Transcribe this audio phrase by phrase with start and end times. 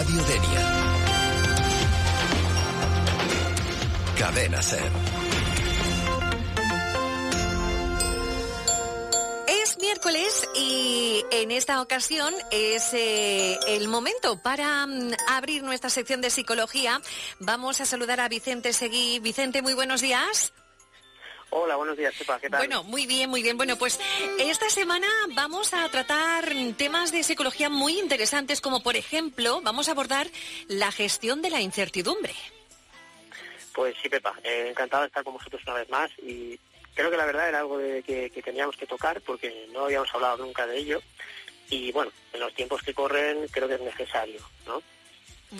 [0.00, 0.62] Radio Denia.
[4.18, 4.90] Cadena Ser.
[9.46, 16.22] Es miércoles y en esta ocasión es eh, el momento para mm, abrir nuestra sección
[16.22, 17.02] de psicología.
[17.38, 19.18] Vamos a saludar a Vicente Seguí.
[19.18, 20.54] Vicente, muy buenos días.
[21.50, 22.38] Hola, buenos días, Pepa.
[22.38, 22.60] ¿Qué tal?
[22.60, 23.56] Bueno, muy bien, muy bien.
[23.56, 23.98] Bueno, pues
[24.38, 29.92] esta semana vamos a tratar temas de psicología muy interesantes, como por ejemplo, vamos a
[29.92, 30.28] abordar
[30.68, 32.34] la gestión de la incertidumbre.
[33.74, 36.58] Pues sí, Pepa, eh, encantado de estar con vosotros una vez más y
[36.94, 40.12] creo que la verdad era algo de que, que teníamos que tocar porque no habíamos
[40.14, 41.00] hablado nunca de ello
[41.68, 44.82] y bueno, en los tiempos que corren creo que es necesario, ¿no?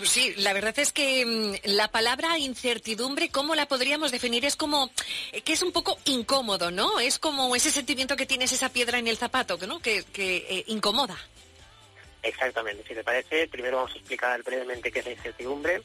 [0.03, 4.45] Sí, la verdad es que mm, la palabra incertidumbre, ¿cómo la podríamos definir?
[4.45, 4.89] Es como
[5.31, 6.99] eh, que es un poco incómodo, ¿no?
[6.99, 9.79] Es como ese sentimiento que tienes esa piedra en el zapato, ¿no?
[9.79, 11.17] Que, que eh, incomoda.
[12.23, 15.81] Exactamente, si te parece, primero vamos a explicar brevemente qué es la incertidumbre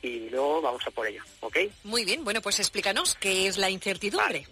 [0.00, 1.58] y luego vamos a por ello, ¿ok?
[1.84, 4.46] Muy bien, bueno, pues explícanos qué es la incertidumbre.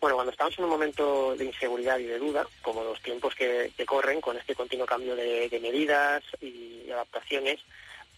[0.00, 3.70] Bueno, cuando estamos en un momento de inseguridad y de duda, como los tiempos que,
[3.76, 7.60] que corren con este continuo cambio de, medidas y adaptaciones,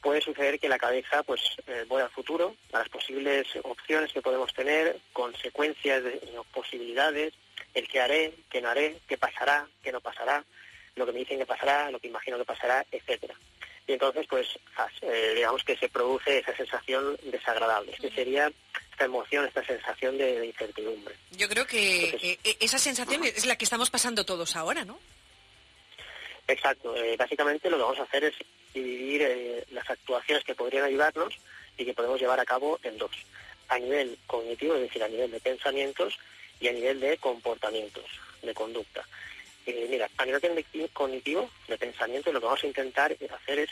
[0.00, 4.22] puede suceder que la cabeza pues eh, vuelva al futuro, a las posibles opciones que
[4.22, 6.20] podemos tener, consecuencias, de,
[6.54, 7.34] posibilidades,
[7.74, 10.44] el qué haré, qué no haré, qué pasará, qué no pasará,
[10.94, 13.34] lo que me dicen que pasará, lo que imagino que pasará, etcétera.
[13.88, 14.46] Y entonces, pues,
[15.00, 18.52] eh, digamos que se produce esa sensación desagradable, que sería
[19.02, 21.14] esta emoción, esta sensación de, de incertidumbre.
[21.32, 24.98] Yo creo que eh, eh, esa sensación es la que estamos pasando todos ahora, ¿no?
[26.46, 26.94] Exacto.
[26.96, 28.34] eh, básicamente lo que vamos a hacer es
[28.74, 31.34] dividir eh, las actuaciones que podrían ayudarnos
[31.76, 33.10] y que podemos llevar a cabo en dos.
[33.68, 36.18] A nivel cognitivo, es decir, a nivel de pensamientos
[36.60, 38.04] y a nivel de comportamientos,
[38.42, 39.04] de conducta.
[39.66, 43.70] Mira, a nivel cogniti- cognitivo, de pensamiento, lo que vamos a intentar hacer es,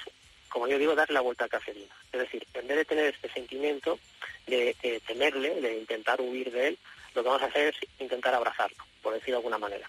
[0.51, 1.95] como yo digo, dar la vuelta al cafelina.
[2.13, 3.99] Es decir, en vez de tener este sentimiento
[4.47, 6.79] de, de temerle, de intentar huir de él,
[7.15, 9.89] lo que vamos a hacer es intentar abrazarlo, por decirlo de alguna manera.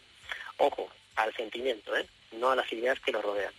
[0.57, 2.05] Ojo, al sentimiento, ¿eh?
[2.31, 3.53] no a las ideas que lo rodean.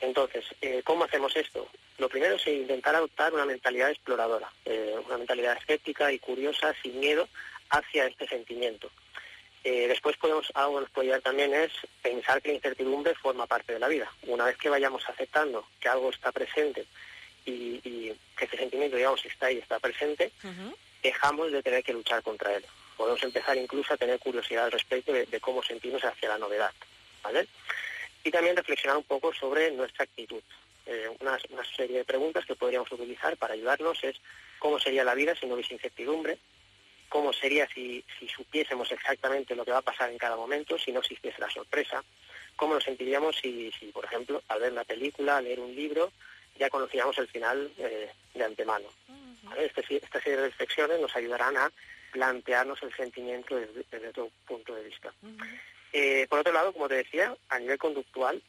[0.00, 1.68] Entonces, eh, ¿cómo hacemos esto?
[1.98, 7.00] Lo primero es intentar adoptar una mentalidad exploradora, eh, una mentalidad escéptica y curiosa, sin
[7.00, 7.28] miedo,
[7.70, 8.90] hacia este sentimiento.
[9.70, 11.70] Eh, después podemos, algo que nos puede ayudar también es
[12.00, 14.10] pensar que la incertidumbre forma parte de la vida.
[14.22, 16.86] Una vez que vayamos aceptando que algo está presente
[17.44, 20.32] y, y que ese sentimiento, digamos, está ahí, está presente,
[21.02, 22.64] dejamos de tener que luchar contra él.
[22.96, 26.72] Podemos empezar incluso a tener curiosidad al respecto de, de cómo sentirnos hacia la novedad.
[27.22, 27.46] ¿vale?
[28.24, 30.42] Y también reflexionar un poco sobre nuestra actitud.
[30.86, 34.16] Eh, una, una serie de preguntas que podríamos utilizar para ayudarnos es
[34.58, 36.38] cómo sería la vida si no hubiese incertidumbre,
[37.08, 40.92] cómo sería si, si supiésemos exactamente lo que va a pasar en cada momento, si
[40.92, 42.02] no existiese la sorpresa,
[42.56, 46.12] cómo nos sentiríamos si, si por ejemplo, al ver una película, leer un libro,
[46.58, 48.88] ya conociéramos el final eh, de antemano.
[49.44, 49.66] ¿vale?
[49.66, 51.70] Este- esta serie de reflexiones nos ayudarán a
[52.12, 55.12] plantearnos el sentimiento desde, desde otro punto de vista.
[55.92, 58.42] Eh, por otro lado, como te decía, a nivel conductual,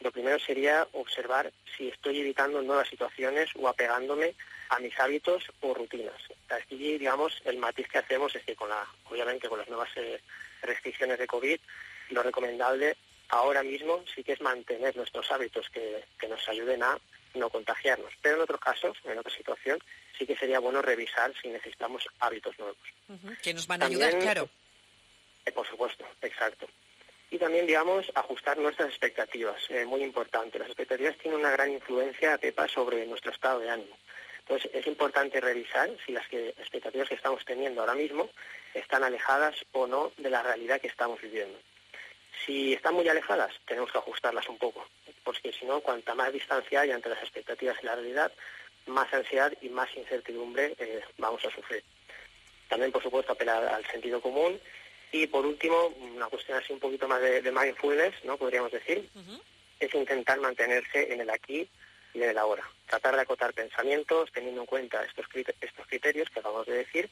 [0.00, 4.34] lo primero sería observar si estoy evitando nuevas situaciones o apegándome
[4.68, 6.20] a mis hábitos o rutinas.
[6.48, 10.20] Aquí, digamos, el matiz que hacemos es que, con la, obviamente, con las nuevas eh,
[10.62, 11.58] restricciones de COVID,
[12.10, 12.96] lo recomendable
[13.28, 16.98] ahora mismo sí que es mantener nuestros hábitos que, que nos ayuden a
[17.34, 18.12] no contagiarnos.
[18.22, 19.78] Pero en otros casos, en otra situación,
[20.16, 22.78] sí que sería bueno revisar si necesitamos hábitos nuevos.
[23.42, 24.48] Que nos van a ayudar, claro.
[25.44, 26.66] Eh, por supuesto, exacto.
[27.34, 30.56] Y también, digamos, ajustar nuestras expectativas, eh, muy importante.
[30.56, 33.96] Las expectativas tienen una gran influencia, Pepa, sobre nuestro estado de ánimo.
[34.38, 38.30] Entonces, es importante revisar si las expectativas que estamos teniendo ahora mismo
[38.72, 41.58] están alejadas o no de la realidad que estamos viviendo.
[42.46, 44.86] Si están muy alejadas, tenemos que ajustarlas un poco,
[45.24, 48.30] porque si no, cuanta más distancia hay entre las expectativas y la realidad,
[48.86, 51.82] más ansiedad y más incertidumbre eh, vamos a sufrir.
[52.68, 54.60] También, por supuesto, apelar al sentido común.
[55.14, 58.36] Y, por último, una cuestión así un poquito más de, de mindfulness, ¿no?
[58.36, 59.08] Podríamos decir,
[59.78, 61.68] es intentar mantenerse en el aquí
[62.14, 62.68] y en el ahora.
[62.88, 65.26] Tratar de acotar pensamientos teniendo en cuenta estos,
[65.60, 67.08] estos criterios que acabamos de decir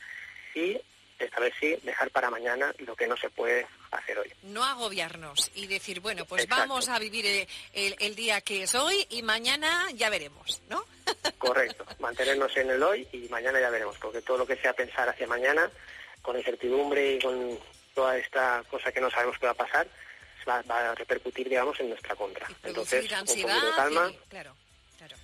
[0.53, 0.81] y
[1.21, 4.33] esta vez sí dejar para mañana lo que no se puede hacer hoy.
[4.43, 6.61] No agobiarnos y decir, bueno, pues Exacto.
[6.61, 10.85] vamos a vivir eh, el, el día que es hoy y mañana ya veremos, ¿no?
[11.39, 15.09] Correcto, mantenernos en el hoy y mañana ya veremos, porque todo lo que sea pensar
[15.09, 15.71] hacia mañana,
[16.21, 17.59] con incertidumbre y con
[17.95, 19.87] toda esta cosa que no sabemos qué va a pasar,
[20.49, 22.47] va, va a repercutir, digamos, en nuestra contra.
[22.65, 23.63] Entonces, un ansiedad.
[23.63, 24.55] de calma, y- claro,
[24.99, 25.17] claro.